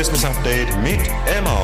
[0.00, 1.62] Business Update mit Emma.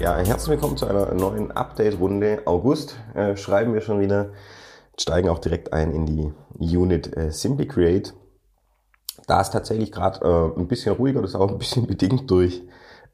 [0.00, 2.40] Ja, herzlich willkommen zu einer neuen Update-Runde.
[2.46, 4.30] August äh, schreiben wir schon wieder,
[4.98, 6.32] steigen auch direkt ein in die
[6.74, 8.14] Unit äh, Simply Create.
[9.26, 12.62] Da ist tatsächlich gerade äh, ein bisschen ruhiger, das ist auch ein bisschen bedingt durch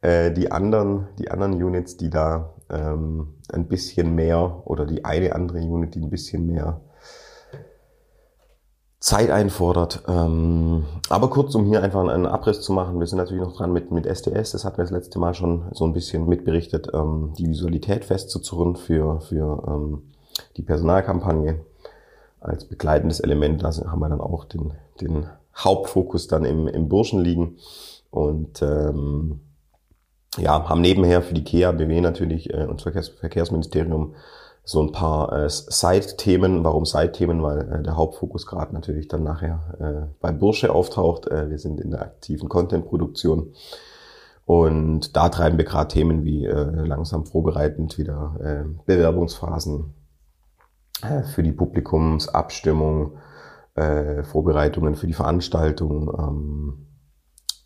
[0.00, 5.34] äh, die anderen, die anderen Units, die da ähm, ein bisschen mehr oder die eine
[5.34, 6.82] andere Unit, die ein bisschen mehr
[9.10, 10.04] Zeit einfordert.
[10.06, 13.72] Ähm, aber kurz, um hier einfach einen Abriss zu machen, wir sind natürlich noch dran
[13.72, 17.32] mit, mit SDS, das hatten wir das letzte Mal schon so ein bisschen mitberichtet, ähm,
[17.36, 20.02] die Visualität festzuzurren für, für ähm,
[20.56, 21.58] die Personalkampagne
[22.38, 23.64] als begleitendes Element.
[23.64, 27.56] Da haben wir dann auch den, den Hauptfokus dann im, im Burschen liegen
[28.12, 29.40] und ähm,
[30.38, 34.14] ja, haben nebenher für die KEA, BW natürlich äh, und Verkehrs Verkehrsministerium
[34.70, 36.62] so ein paar äh, Side-Themen.
[36.62, 37.42] Warum Side-Themen?
[37.42, 41.26] Weil äh, der Hauptfokus gerade natürlich dann nachher äh, bei Bursche auftaucht.
[41.26, 43.52] Äh, wir sind in der aktiven Content-Produktion.
[44.44, 49.92] Und da treiben wir gerade Themen wie äh, langsam vorbereitend wieder äh, Bewerbungsphasen
[51.02, 53.18] äh, für die Publikumsabstimmung,
[53.74, 56.86] äh, Vorbereitungen für die Veranstaltung, ähm,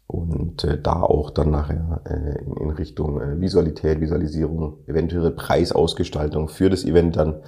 [0.06, 6.48] und äh, da auch dann nachher äh, in, in Richtung äh, Visualität, Visualisierung, eventuelle Preisausgestaltung
[6.48, 7.42] für das Event dann.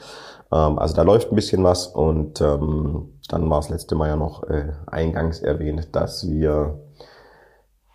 [0.52, 4.16] Ähm, also da läuft ein bisschen was und ähm, dann war es letzte Mal ja
[4.16, 6.80] noch äh, eingangs erwähnt, dass wir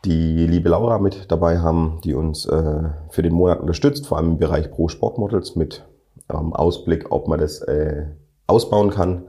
[0.06, 4.32] die liebe Laura mit dabei haben, die uns äh, für den Monat unterstützt, vor allem
[4.32, 5.86] im Bereich Pro Sportmodels mit
[6.30, 8.08] ähm, Ausblick, ob man das äh,
[8.48, 9.26] ausbauen kann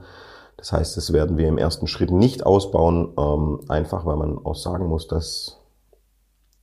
[0.56, 4.54] das heißt, das werden wir im ersten Schritt nicht ausbauen, ähm, einfach weil man auch
[4.54, 5.60] sagen muss, dass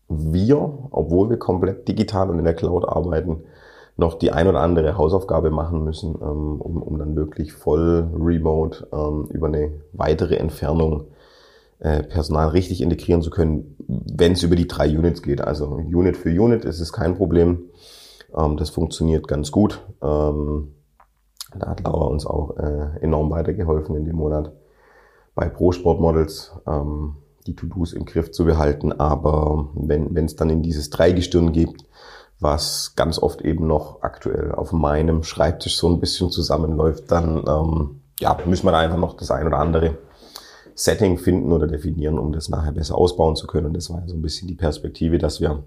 [0.08, 0.58] wir,
[0.92, 3.44] obwohl wir komplett digital und in der Cloud arbeiten,
[3.98, 8.88] noch die ein oder andere Hausaufgabe machen müssen, ähm, um, um dann wirklich voll remote
[8.94, 11.08] ähm, über eine weitere Entfernung
[11.80, 15.42] äh, Personal richtig integrieren zu können, wenn es über die drei Units geht.
[15.42, 17.70] Also Unit für Unit ist es kein Problem.
[18.36, 19.82] Ähm, das funktioniert ganz gut.
[20.02, 20.74] Ähm,
[21.58, 24.52] da hat Laura uns auch äh, enorm weitergeholfen in dem Monat
[25.36, 27.16] bei Pro Sport Models ähm,
[27.48, 28.92] die To-Dos im Griff zu behalten.
[28.94, 31.86] Aber wenn es dann in dieses Dreigestirn gibt,
[32.40, 38.02] was ganz oft eben noch aktuell auf meinem Schreibtisch so ein bisschen zusammenläuft, dann ähm,
[38.20, 39.98] ja, müssen wir da einfach noch das ein oder andere
[40.76, 43.68] Setting finden oder definieren, um das nachher besser ausbauen zu können.
[43.68, 45.64] Und das war ja so ein bisschen die Perspektive, dass wir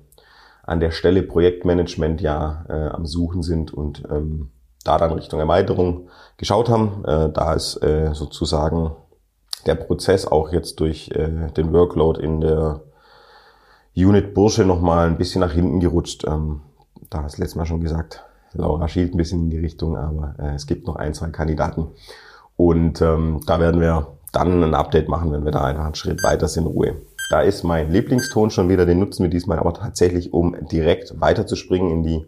[0.62, 4.50] an der Stelle Projektmanagement ja äh, am Suchen sind und ähm,
[4.84, 7.04] da dann Richtung Erweiterung geschaut haben.
[7.04, 8.92] Äh, da ist äh, sozusagen
[9.66, 12.80] der Prozess auch jetzt durch äh, den Workload in der
[13.94, 16.24] Unit Bursche nochmal ein bisschen nach hinten gerutscht.
[16.26, 16.62] Ähm,
[17.10, 20.34] da hast du letztes Mal schon gesagt, Laura schielt ein bisschen in die Richtung, aber
[20.38, 21.88] äh, es gibt noch ein, zwei Kandidaten.
[22.56, 26.22] Und ähm, da werden wir dann ein Update machen, wenn wir da einfach einen Schritt
[26.22, 26.96] weiter sind, Ruhe.
[27.30, 31.90] Da ist mein Lieblingston schon wieder, den nutzen wir diesmal aber tatsächlich, um direkt weiterzuspringen
[31.90, 32.26] in die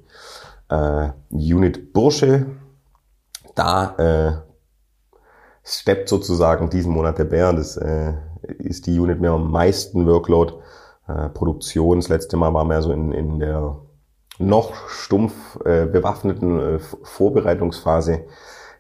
[0.68, 2.46] äh, Unit Bursche.
[3.54, 4.54] Da äh,
[5.64, 7.52] steppt sozusagen diesen Monat der Bär.
[7.52, 8.14] Das äh,
[8.58, 10.54] ist die Unit mit am meisten Workload.
[11.06, 13.76] Äh, Produktion, das letzte Mal war mehr so in, in der
[14.38, 18.24] noch stumpf äh, bewaffneten äh, Vorbereitungsphase.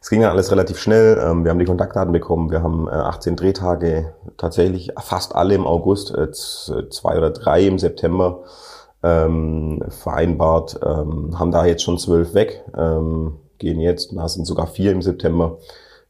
[0.00, 1.18] Es ging dann alles relativ schnell.
[1.18, 2.50] Ähm, wir haben die Kontaktdaten bekommen.
[2.50, 7.78] Wir haben äh, 18 Drehtage, tatsächlich fast alle im August, äh, zwei oder drei im
[7.78, 8.42] September
[9.04, 14.66] ähm, vereinbart, ähm, haben da jetzt schon zwölf weg, ähm, gehen jetzt, da sind sogar
[14.66, 15.58] vier im September,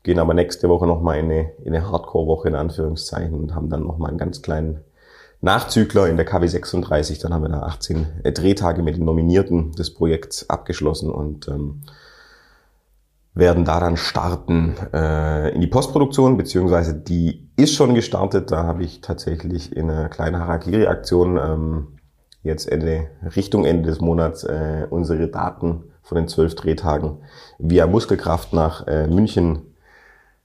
[0.04, 3.82] gehen aber nächste Woche nochmal in eine, in eine Hardcore-Woche in Anführungszeichen und haben dann
[3.82, 4.80] nochmal einen ganz kleinen
[5.40, 9.72] Nachzügler in der KW 36, dann haben wir da 18 äh, Drehtage mit den Nominierten
[9.72, 11.82] des Projekts abgeschlossen und ähm,
[13.34, 18.52] werden da dann starten äh, in die Postproduktion, beziehungsweise die ist schon gestartet.
[18.52, 21.86] Da habe ich tatsächlich in einer kleinen Harakiri-Aktion ähm,
[22.44, 27.18] jetzt Ende, Richtung Ende des Monats äh, unsere Daten von den zwölf Drehtagen
[27.58, 29.74] via Muskelkraft nach äh, München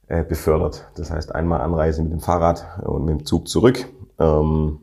[0.07, 0.89] äh, befördert.
[0.95, 3.85] Das heißt einmal Anreise mit dem Fahrrad und mit dem Zug zurück.
[4.17, 4.79] Ähm,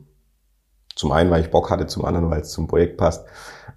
[0.94, 3.26] zum einen, weil ich Bock hatte, zum anderen, weil es zum Projekt passt.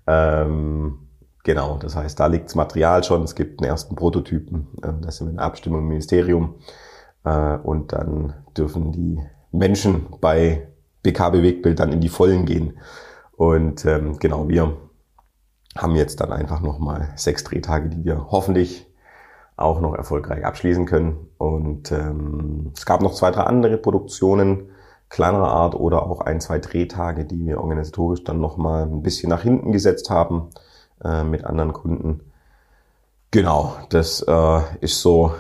[0.06, 1.08] Ähm,
[1.44, 3.24] genau, das heißt, da liegt das Material schon.
[3.24, 4.68] Es gibt einen ersten Prototypen.
[4.84, 6.56] Äh, das sind wir in Abstimmung im Ministerium.
[7.24, 9.20] Äh, und dann dürfen die
[9.54, 10.68] Menschen bei
[11.04, 12.74] BK Bewegtbild dann in die Vollen gehen
[13.40, 14.76] und ähm, genau, wir
[15.74, 18.86] haben jetzt dann einfach nochmal sechs Drehtage, die wir hoffentlich
[19.56, 21.30] auch noch erfolgreich abschließen können.
[21.38, 24.72] Und ähm, es gab noch zwei, drei andere Produktionen
[25.08, 29.44] kleinerer Art oder auch ein, zwei Drehtage, die wir organisatorisch dann nochmal ein bisschen nach
[29.44, 30.50] hinten gesetzt haben
[31.02, 32.20] äh, mit anderen Kunden.
[33.32, 35.34] Genau, das äh, ist so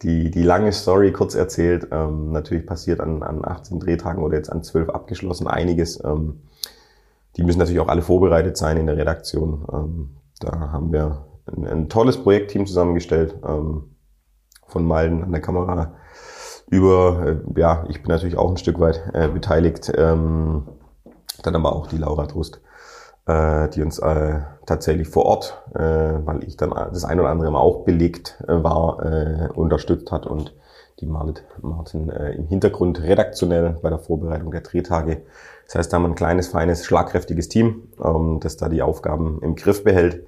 [0.00, 1.88] die, die lange Story kurz erzählt.
[1.92, 6.02] Ähm, natürlich passiert an, an 18 Drehtagen oder jetzt an 12 abgeschlossen einiges.
[6.02, 6.40] Ähm,
[7.36, 9.66] die müssen natürlich auch alle vorbereitet sein in der Redaktion.
[9.72, 13.36] Ähm, da haben wir ein, ein tolles Projektteam zusammengestellt.
[13.44, 13.92] Ähm,
[14.72, 15.92] von Malden an der Kamera
[16.66, 19.92] über, äh, ja, ich bin natürlich auch ein Stück weit äh, beteiligt.
[19.94, 20.66] Ähm,
[21.42, 22.60] dann aber auch die Laura Trust,
[23.26, 25.80] äh, die uns äh, tatsächlich vor Ort, äh,
[26.24, 30.54] weil ich dann das ein oder andere Mal auch belegt äh, war, unterstützt hat und
[31.02, 35.22] die Martin äh, im Hintergrund redaktionell bei der Vorbereitung der Drehtage.
[35.66, 39.40] Das heißt, da haben wir ein kleines, feines, schlagkräftiges Team, ähm, das da die Aufgaben
[39.42, 40.26] im Griff behält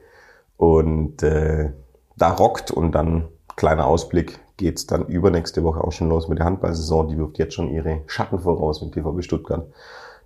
[0.56, 1.70] und äh,
[2.16, 6.46] da rockt und dann kleiner Ausblick geht's dann übernächste Woche auch schon los mit der
[6.46, 7.08] Handballsaison.
[7.08, 9.66] Die wirft jetzt schon ihre Schatten voraus mit TVB Stuttgart.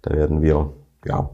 [0.03, 0.73] Da werden wir,
[1.05, 1.31] ja,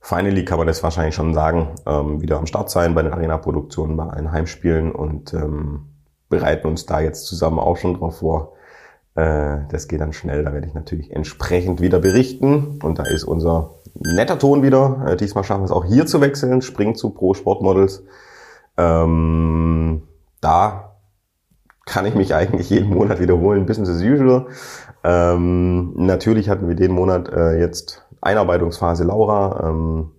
[0.00, 3.96] finally kann man das wahrscheinlich schon sagen, ähm, wieder am Start sein bei den Arena-Produktionen,
[3.96, 5.86] bei allen Heimspielen und ähm,
[6.28, 8.52] bereiten uns da jetzt zusammen auch schon drauf vor.
[9.14, 12.78] Äh, das geht dann schnell, da werde ich natürlich entsprechend wieder berichten.
[12.82, 15.06] Und da ist unser netter Ton wieder.
[15.08, 18.04] Äh, diesmal schaffen wir es auch hier zu wechseln, springen zu Pro Sportmodels.
[18.76, 20.02] Ähm,
[20.40, 20.96] da
[21.86, 24.46] kann ich mich eigentlich jeden Monat wiederholen, Business as usual.
[25.04, 29.68] Ähm, natürlich hatten wir den Monat äh, jetzt Einarbeitungsphase Laura.
[29.68, 30.10] Ähm,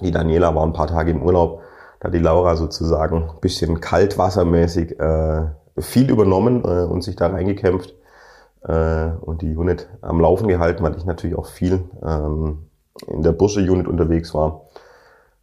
[0.00, 1.62] die Daniela war ein paar Tage im Urlaub.
[2.00, 5.46] Da die Laura sozusagen ein bisschen kaltwassermäßig äh,
[5.78, 7.94] viel übernommen äh, und sich da reingekämpft
[8.64, 12.68] äh, und die Unit am Laufen gehalten, weil ich natürlich auch viel ähm,
[13.06, 14.62] in der Bursche-Unit unterwegs war.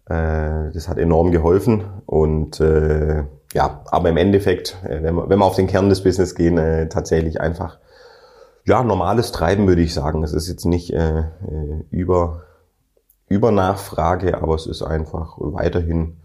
[0.05, 3.23] Äh, das hat enorm geholfen und äh,
[3.53, 6.57] ja, aber im Endeffekt, äh, wenn wir, wenn wir auf den Kern des Business gehen,
[6.57, 7.77] äh, tatsächlich einfach,
[8.65, 10.23] ja, normales Treiben würde ich sagen.
[10.23, 11.23] Es ist jetzt nicht äh, äh,
[11.91, 12.43] über,
[13.27, 16.17] über Nachfrage, aber es ist einfach weiterhin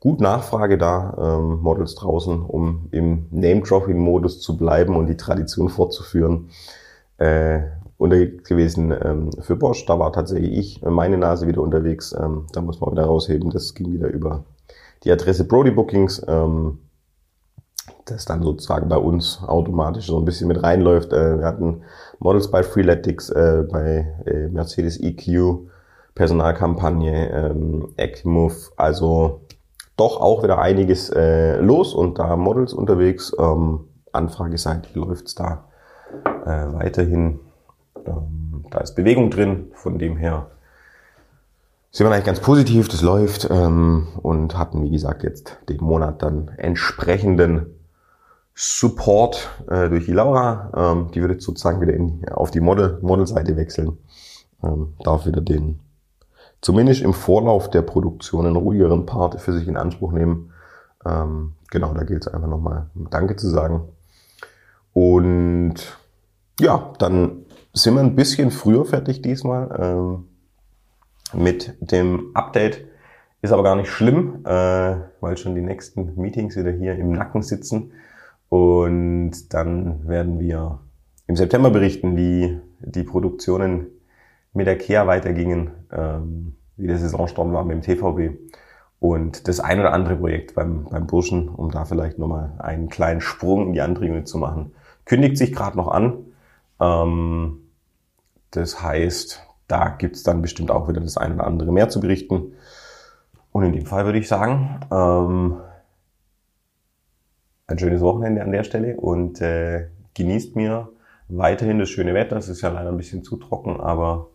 [0.00, 6.50] gut Nachfrage da, ähm, Models draußen, um im Name-Dropping-Modus zu bleiben und die Tradition fortzuführen.
[7.18, 7.60] Äh,
[7.98, 12.14] unterwegs gewesen ähm, für Bosch, da war tatsächlich ich, meine Nase wieder unterwegs.
[12.18, 14.44] Ähm, da muss man wieder rausheben, das ging wieder über
[15.04, 16.80] die Adresse Brody Bookings, ähm,
[18.04, 21.12] das dann sozusagen bei uns automatisch so ein bisschen mit reinläuft.
[21.12, 21.82] Äh, wir hatten
[22.18, 25.66] Models bei Freeletics, äh, bei äh, Mercedes EQ,
[26.14, 29.40] Personalkampagne, ähm, Acmove, also
[29.96, 33.34] doch auch wieder einiges äh, los und da Models unterwegs.
[33.38, 33.80] Ähm,
[34.12, 35.64] Anfrageseitig läuft's da
[36.44, 37.40] äh, weiterhin.
[38.06, 40.50] Ähm, da ist Bewegung drin, von dem her
[41.90, 46.22] sind wir eigentlich ganz positiv, das läuft ähm, und hatten, wie gesagt, jetzt den Monat
[46.22, 47.74] dann entsprechenden
[48.54, 50.70] Support äh, durch die Laura.
[50.76, 53.98] Ähm, die jetzt sozusagen wieder in, auf die Model, Model-Seite wechseln.
[54.62, 55.80] Ähm, darf wieder den,
[56.66, 60.50] zumindest im Vorlauf der Produktion, einen ruhigeren Part für sich in Anspruch nehmen.
[61.06, 63.82] Ähm, genau, da gilt es einfach nochmal Danke zu sagen.
[64.92, 65.74] Und
[66.58, 69.78] ja, dann sind wir ein bisschen früher fertig diesmal.
[69.80, 70.24] Ähm,
[71.32, 72.84] mit dem Update.
[73.42, 77.42] Ist aber gar nicht schlimm, äh, weil schon die nächsten Meetings wieder hier im Nacken
[77.42, 77.92] sitzen.
[78.48, 80.80] Und dann werden wir
[81.28, 83.86] im September berichten, wie die Produktionen
[84.56, 88.38] mit der Kea weitergingen, ähm, wie der Saisonstart war mit dem TVB
[88.98, 93.20] und das ein oder andere Projekt beim, beim Burschen, um da vielleicht nochmal einen kleinen
[93.20, 94.72] Sprung in die andere Unit zu machen.
[95.04, 96.24] Kündigt sich gerade noch an.
[96.80, 97.60] Ähm,
[98.50, 102.54] das heißt, da gibt's dann bestimmt auch wieder das eine oder andere mehr zu berichten.
[103.52, 105.58] Und in dem Fall würde ich sagen, ähm,
[107.66, 110.88] ein schönes Wochenende an der Stelle und äh, genießt mir
[111.28, 112.36] weiterhin das schöne Wetter.
[112.36, 114.28] Es ist ja leider ein bisschen zu trocken, aber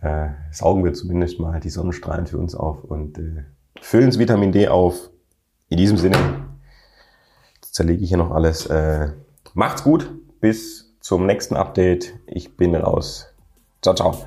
[0.00, 3.44] äh, saugen wir zumindest mal die Sonnenstrahlen für uns auf und äh,
[3.80, 5.10] füllen das Vitamin D auf.
[5.68, 6.16] In diesem Sinne,
[7.60, 8.66] zerlege ich hier noch alles.
[8.66, 9.12] Äh,
[9.54, 12.14] macht's gut, bis zum nächsten Update.
[12.26, 13.26] Ich bin raus.
[13.82, 14.24] Ciao, ciao.